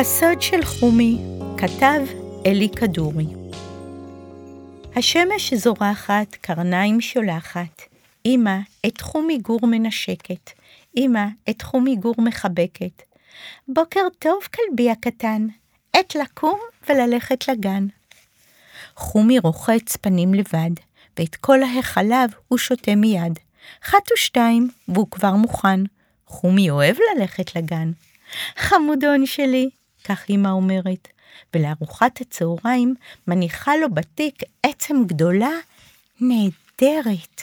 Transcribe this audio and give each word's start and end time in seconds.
הסוד 0.00 0.42
של 0.42 0.64
חומי, 0.64 1.18
כתב 1.56 2.00
אלי 2.46 2.68
כדורי. 2.76 3.26
השמש 4.96 5.54
זורחת, 5.54 6.34
קרניים 6.40 7.00
שולחת, 7.00 7.82
אמא 8.26 8.56
את 8.86 9.00
חומי 9.00 9.38
גור 9.38 9.60
מנשקת, 9.62 10.50
אמא 10.96 11.24
את 11.50 11.62
חומי 11.62 11.96
גור 11.96 12.14
מחבקת. 12.18 13.02
בוקר 13.68 14.00
טוב, 14.18 14.42
כלבי 14.54 14.90
הקטן, 14.90 15.46
עת 15.92 16.14
לקום 16.14 16.60
וללכת 16.88 17.48
לגן. 17.48 17.86
חומי 18.96 19.38
רוחץ 19.38 19.96
פנים 19.96 20.34
לבד, 20.34 20.74
ואת 21.18 21.36
כל 21.36 21.58
החלב 21.62 22.30
הוא 22.48 22.58
שותה 22.58 22.94
מיד. 22.94 23.38
אחת 23.84 24.12
ושתיים, 24.14 24.68
והוא 24.88 25.06
כבר 25.10 25.32
מוכן. 25.32 25.80
חומי 26.26 26.70
אוהב 26.70 26.96
ללכת 27.16 27.56
לגן. 27.56 27.90
חמודון 28.56 29.26
שלי, 29.26 29.70
כך 30.08 30.30
אמא 30.30 30.48
אומרת, 30.48 31.08
ולארוחת 31.54 32.20
הצהריים 32.20 32.94
מניחה 33.26 33.76
לו 33.76 33.94
בתיק 33.94 34.42
עצם 34.62 34.96
גדולה 35.06 35.50
נהדרת. 36.20 37.42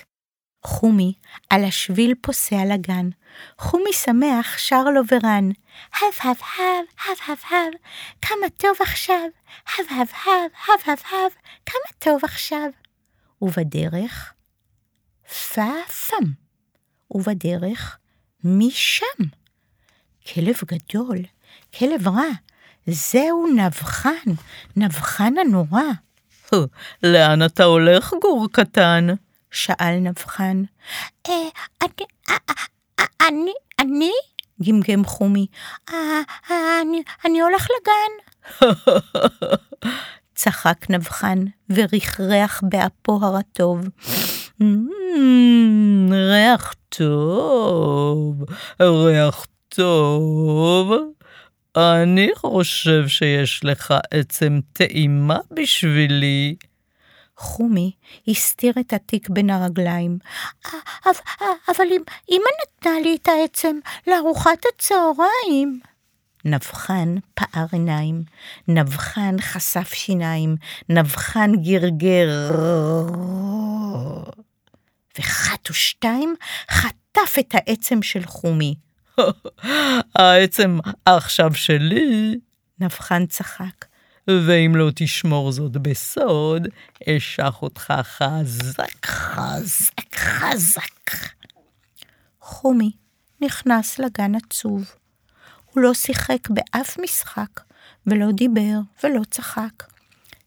חומי 0.64 1.14
על 1.50 1.64
השביל 1.64 2.14
פוסע 2.22 2.66
לגן. 2.66 3.10
חומי 3.58 3.94
שמח 3.94 4.58
שר 4.58 4.84
לו 4.84 5.02
ורן. 5.12 5.50
הב 5.94 6.04
הב 6.24 6.38
הב, 6.58 6.86
הב 7.05 7.18
הב 7.28 7.38
הב, 7.52 7.74
כמה 8.22 8.50
טוב 8.58 8.77
עכשיו. 8.80 9.26
הב 9.68 9.86
הב 9.91 10.08
הב, 10.26 10.52
הב 10.68 10.90
הב 10.91 11.00
הב, 11.12 11.32
כמה 11.66 11.91
טוב 12.00 12.20
עכשיו. 12.24 12.70
ובדרך, 13.41 14.34
פאפם. 15.54 16.26
ובדרך, 17.12 17.98
משם. 18.44 19.24
כלב 20.34 20.55
גדול, 20.66 21.18
כלב 21.80 22.08
רע, 22.08 22.32
זהו 22.88 23.48
נבחן, 23.55 24.32
נבחן 24.76 25.34
הנורא. 25.38 25.82
לאן 27.04 27.46
אתה 27.46 27.64
הולך, 27.64 28.14
גור 28.22 28.48
קטן? 28.52 29.08
שאל 29.52 29.96
נבחן. 30.00 30.64
אה, 31.30 31.34
אני, 31.82 32.05
אה, 32.30 32.38
אה, 33.00 33.05
אני, 33.27 33.54
אני? 33.80 34.12
גמגם 34.64 35.05
חומי. 35.05 35.48
אני, 35.90 37.04
אני 37.26 37.42
הולך 37.42 37.68
לגן. 37.76 38.12
צחק 40.36 40.90
נבחן 40.90 41.46
ורכרח 41.70 42.62
באפו 42.70 43.20
הרטוב. 43.22 43.80
ריח 46.12 46.74
טוב, 46.90 48.44
ריח 48.82 49.46
טוב. 49.70 51.15
אני 51.77 52.29
חושב 52.35 53.07
שיש 53.07 53.63
לך 53.63 53.93
עצם 54.12 54.59
טעימה 54.73 55.37
בשבילי. 55.51 56.55
חומי 57.37 57.91
הסתיר 58.27 58.73
את 58.79 58.93
התיק 58.93 59.29
בין 59.29 59.49
הרגליים. 59.49 60.18
אבל 61.68 61.85
אמא 62.31 62.46
נתנה 62.62 62.99
לי 63.03 63.18
את 63.21 63.27
העצם 63.27 63.76
לארוחת 64.07 64.57
הצהריים. 64.73 65.79
נבחן 66.46 67.16
פער 67.34 67.66
עיניים, 67.72 68.23
נבחן 68.68 69.35
חשף 69.41 69.94
שיניים, 69.94 70.56
נבחן 70.90 71.51
גרגר. 71.56 72.51
ואחת 75.18 75.69
ושתיים 75.69 76.35
חטף 76.72 77.35
את 77.40 77.56
העצם 77.56 78.01
של 78.01 78.25
חומי. 78.25 78.75
העצם 80.19 80.80
עכשיו 81.06 81.53
שלי. 81.53 82.40
נבחן 82.80 83.26
צחק. 83.26 83.86
ואם 84.28 84.76
לא 84.76 84.90
תשמור 84.96 85.52
זאת 85.52 85.72
בסוד, 85.72 86.68
אשח 87.09 87.62
אותך 87.62 87.94
חזק, 88.03 89.06
חזק, 89.06 90.16
חזק. 90.16 91.12
חומי 92.42 92.92
נכנס 93.42 94.00
לגן 94.00 94.36
עצוב. 94.36 94.92
הוא 95.66 95.84
לא 95.84 95.94
שיחק 95.94 96.50
באף 96.50 96.97
משחק, 97.03 97.62
ולא 98.08 98.32
דיבר 98.32 98.80
ולא 99.03 99.22
צחק. 99.32 99.84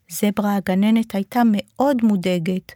זברה 0.09 0.57
הגננת 0.57 1.15
הייתה 1.15 1.43
מאוד 1.53 1.97
מודאגת. 2.03 2.73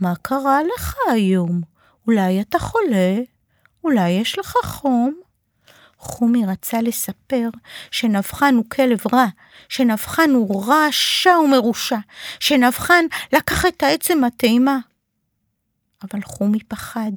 מה 0.00 0.14
קרה 0.22 0.58
לך 0.74 0.94
היום? 1.12 1.60
אולי 2.06 2.40
אתה 2.40 2.58
חולה? 2.58 3.16
אולי 3.86 4.10
יש 4.10 4.38
לך 4.38 4.54
חום? 4.62 5.20
חומי 5.98 6.46
רצה 6.46 6.80
לספר 6.80 7.48
שנבחן 7.90 8.54
הוא 8.54 8.64
כלב 8.70 8.98
רע, 9.12 9.26
שנבחן 9.68 10.30
הוא 10.30 10.64
רשע 10.72 11.38
ומרושע, 11.38 11.96
שנבחן 12.40 13.04
לקח 13.32 13.66
את 13.66 13.82
העצם 13.82 14.24
הטעימה. 14.24 14.78
אבל 16.02 16.22
חומי 16.22 16.58
פחד, 16.68 17.10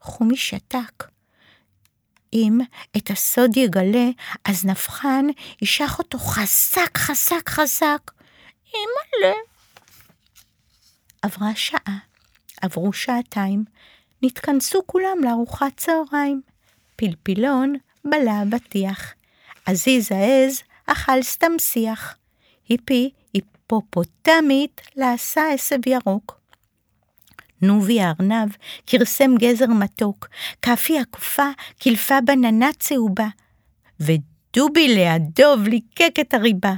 חומי 0.00 0.36
שתק. 0.36 1.04
אם 2.32 2.58
את 2.96 3.10
הסוד 3.10 3.56
יגלה, 3.56 4.08
אז 4.44 4.64
נבחן 4.64 5.26
ישח 5.62 5.98
אותו 5.98 6.18
חזק, 6.18 6.98
חזק, 6.98 7.48
חזק. 7.48 8.10
אימא'לה. 8.74 9.36
עברה 11.22 11.54
שעה, 11.54 11.98
עברו 12.62 12.92
שעתיים, 12.92 13.64
נתכנסו 14.22 14.80
כולם 14.86 15.18
לארוחת 15.24 15.76
צהריים. 15.76 16.40
פלפילון 16.96 17.74
בלע 18.04 18.42
אבטיח. 18.42 19.14
עזיז 19.66 20.12
העז 20.12 20.62
אכל 20.86 21.22
סתם 21.22 21.52
שיח. 21.58 22.16
היפי 22.68 23.10
היפופוטמית 23.34 24.80
לעשה 24.96 25.52
עשב 25.52 25.78
ירוק. 25.86 26.40
נובי 27.62 28.00
הארנב 28.00 28.48
כרסם 28.86 29.36
גזר 29.36 29.66
מתוק, 29.66 30.28
כאפי 30.62 30.98
הקופה 30.98 31.48
קילפה 31.78 32.20
בננה 32.20 32.70
צהובה, 32.78 33.28
ודובי 34.00 34.88
לידוב 34.88 35.62
ליקק 35.62 36.14
את 36.20 36.34
הריבה. 36.34 36.74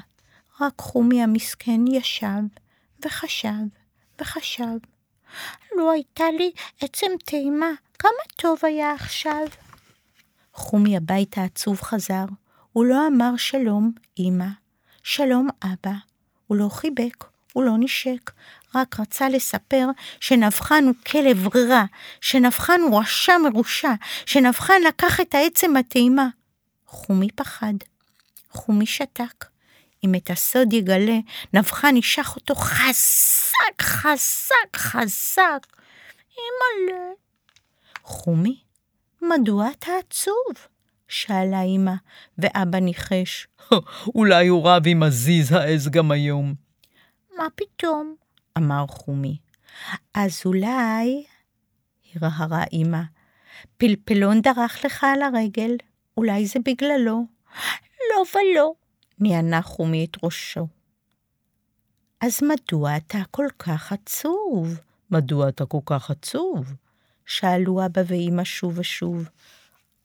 רק 0.61 0.79
חומי 0.79 1.23
המסכן 1.23 1.87
ישב 1.87 2.43
וחשב 3.05 3.63
וחשב. 4.21 4.77
לו 5.77 5.93
הייתה 5.93 6.25
לי 6.39 6.51
עצם 6.81 7.07
טעימה, 7.25 7.71
כמה 7.99 8.11
טוב 8.37 8.59
היה 8.63 8.93
עכשיו. 8.93 9.47
חומי 10.55 10.97
הביתה 10.97 11.45
עצוב 11.45 11.81
חזר, 11.81 12.25
הוא 12.73 12.85
לא 12.85 13.07
אמר 13.07 13.37
שלום, 13.37 13.93
אמא, 14.19 14.49
שלום, 15.03 15.49
אבא. 15.65 15.95
הוא 16.47 16.57
לא 16.57 16.69
חיבק, 16.69 17.25
הוא 17.53 17.65
לא 17.65 17.73
נשק, 17.79 18.31
רק 18.75 19.01
רצה 19.01 19.29
לספר 19.29 19.87
שנבחן 20.21 20.85
הוא 20.85 20.95
כלב 21.07 21.57
רע, 21.57 21.85
שנבחן 22.21 22.81
הוא 22.81 23.01
רשע 23.01 23.39
מרושע, 23.39 23.93
שנבחן 24.27 24.83
לקח 24.89 25.21
את 25.21 25.35
העצם 25.35 25.77
הטעימה. 25.77 26.29
חומי 26.87 27.29
פחד, 27.31 27.75
חומי 28.51 28.87
שתק. 28.87 29.50
אם 30.05 30.15
את 30.15 30.31
הסוד 30.31 30.73
יגלה, 30.73 31.19
נבחן 31.55 31.97
ישח 31.97 32.37
אותו 32.37 32.55
חזק, 32.55 33.83
חזק, 33.83 34.77
חזק. 34.77 35.67
אימא'לה. 36.31 37.13
חומי, 38.03 38.61
מדוע 39.23 39.71
אתה 39.71 39.91
עצוב? 39.99 40.67
שאלה 41.09 41.63
אמא, 41.63 41.95
ואבא 42.39 42.79
ניחש. 42.79 43.47
אולי 44.15 44.47
הוא 44.47 44.69
רב 44.69 44.83
עם 44.87 45.03
עזיז 45.03 45.53
העז 45.53 45.89
גם 45.89 46.11
היום. 46.11 46.55
מה 47.37 47.47
פתאום? 47.55 48.15
אמר 48.59 48.85
חומי. 48.89 49.39
אז 50.15 50.43
אולי, 50.45 51.25
הרהרה 52.15 52.65
אמא, 52.73 53.03
פלפלון 53.77 54.41
דרך 54.41 54.85
לך 54.85 55.05
על 55.05 55.23
הרגל, 55.23 55.77
אולי 56.17 56.47
זה 56.47 56.59
בגללו. 56.65 57.27
לא 58.11 58.25
ולא, 58.35 58.73
נענה 59.21 59.63
חומי 59.63 60.05
את 60.05 60.17
ראשו. 60.23 60.67
אז 62.21 62.39
מדוע 62.43 62.97
אתה 62.97 63.19
כל 63.31 63.47
כך 63.59 63.93
עצוב? 63.93 64.81
מדוע 65.11 65.49
אתה 65.49 65.67
כל 65.67 65.81
כך 65.87 66.11
עצוב? 66.11 66.75
שאלו 67.27 67.87
אבא 67.87 68.01
ואמא 68.07 68.45
שוב 68.45 68.79
ושוב. 68.79 69.29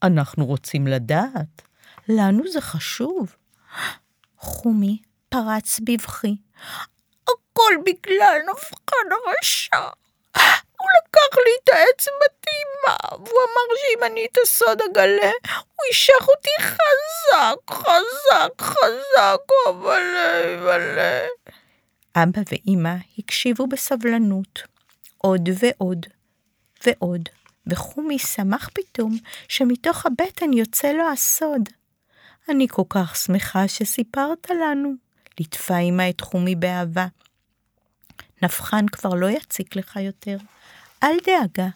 אנחנו 0.04 0.46
רוצים 0.46 0.88
לדעת. 0.88 1.62
לנו 2.10 2.44
זה 2.52 2.62
חשוב. 2.62 3.36
חומי 4.38 4.98
פרץ 5.30 5.80
בבכי. 5.80 6.36
הכל 7.24 7.74
בגלל 7.86 8.38
נפחן 8.52 9.08
הרשע. 9.12 9.78
הוא 10.80 10.90
לקח 11.00 11.38
לי 11.38 11.52
את 11.64 11.70
העצם 11.70 12.12
הטעימה, 12.26 13.26
והוא 13.26 13.40
אמר 13.40 13.76
שאם 13.78 14.04
אני 14.12 14.28
את 14.32 14.38
הסוד 14.44 14.82
אגלה, 14.92 15.32
ישך 15.92 16.28
אותי 16.28 16.50
חזק, 16.60 17.72
חזק, 17.72 18.62
חזק, 18.62 19.42
אבל... 19.70 20.16
אבל... 20.60 21.00
אבא 22.16 22.42
ואמא 22.52 22.96
הקשיבו 23.20 23.68
בסבלנות. 23.68 24.62
עוד 25.18 25.50
ועוד. 25.60 26.06
ועוד, 26.86 27.30
וחומי 27.68 28.20
שמח 28.20 28.70
פתאום 28.74 29.18
שמתוך 29.48 30.06
הבטן 30.06 30.54
יוצא 30.54 30.92
לו 30.92 31.12
הסוד. 31.12 31.70
אני 32.50 32.68
כל 32.68 32.82
כך 32.90 33.16
שמחה 33.16 33.68
שסיפרת 33.68 34.50
לנו, 34.50 34.94
ליטפה 35.40 35.78
אמא 35.78 36.10
את 36.10 36.22
חומי 36.22 36.56
באהבה. 36.56 37.08
נבחן 38.42 38.86
כבר 38.88 39.10
לא 39.10 39.30
יציק 39.30 39.76
לך 39.76 39.96
יותר, 39.96 40.38
אל 41.04 41.18
דאגה. 41.26 41.68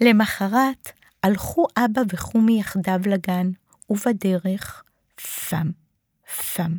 למחרת 0.00 0.92
הלכו 1.22 1.66
אבא 1.76 2.02
וחומי 2.12 2.60
יחדיו 2.60 3.00
לגן, 3.06 3.50
ובדרך, 3.90 4.82
פם, 5.48 5.70
פם, 6.54 6.74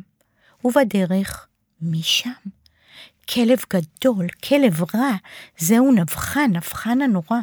ובדרך, 0.64 1.46
משם. 1.82 2.30
כלב 3.28 3.58
גדול, 3.72 4.28
כלב 4.28 4.82
רע, 4.94 5.16
זהו 5.58 5.92
נבחן, 5.92 6.50
נבחן 6.52 7.02
הנורא. 7.02 7.40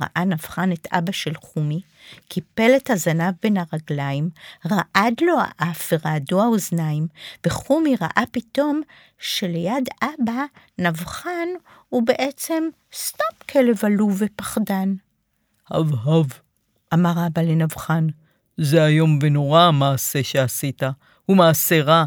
ראה 0.00 0.24
נבחן 0.24 0.72
את 0.72 0.86
אבא 0.92 1.12
של 1.12 1.34
חומי, 1.34 1.80
קיפל 2.28 2.70
את 2.76 2.90
הזנב 2.90 3.34
בין 3.42 3.56
הרגליים, 3.56 4.30
רעד 4.66 5.14
לו 5.20 5.36
האף 5.40 5.92
ורעדו 5.92 6.42
האוזניים, 6.42 7.06
וחומי 7.46 7.96
ראה 8.00 8.24
פתאום 8.30 8.80
שליד 9.18 9.88
אבא, 10.02 10.44
נבחן 10.78 11.48
הוא 11.88 12.02
בעצם 12.02 12.64
סתם 12.94 13.44
כלב 13.50 13.84
עלוב 13.84 14.16
ופחדן. 14.18 14.94
הב 15.70 16.08
הב, 16.08 16.26
אמר 16.94 17.26
אבא 17.26 17.42
לנבחן. 17.42 18.06
זה 18.56 18.86
איום 18.86 19.18
ונורא 19.22 19.60
המעשה 19.60 20.22
שעשית, 20.22 20.82
הוא 21.26 21.36
מעשה 21.36 21.82
רע. 21.82 22.04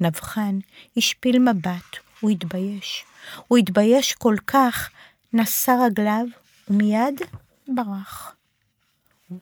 נבחן 0.00 0.58
השפיל 0.96 1.38
מבט, 1.38 1.96
הוא 2.20 2.30
התבייש. 2.30 3.04
הוא 3.48 3.58
התבייש 3.58 4.14
כל 4.14 4.36
כך, 4.46 4.90
נשא 5.32 5.72
רגליו, 5.86 6.24
ומיד 6.68 7.20
ברח. 7.68 8.34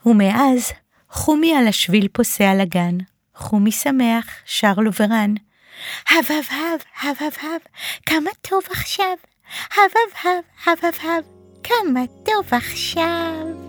ומאז 0.06 0.72
חומי 1.10 1.54
על 1.54 1.68
השביל 1.68 2.08
פוסע 2.12 2.54
לגן. 2.54 2.98
חומי 3.34 3.72
שמח, 3.72 4.26
שר 4.44 4.74
לו 4.74 4.90
ורן. 5.00 5.34
הב 6.10 6.24
הב 6.28 6.44
הב, 6.50 6.80
הב 7.02 7.16
הב 7.20 7.32
הב, 7.42 7.60
כמה 8.06 8.30
טוב 8.42 8.62
עכשיו. 8.70 9.16
הב 9.72 9.78
הב 9.78 10.28
הב, 10.28 10.44
הב 10.66 10.78
הב 10.84 11.08
הב, 11.08 11.37
כמה 11.68 12.00
טוב 12.24 12.46
עכשיו. 12.50 13.67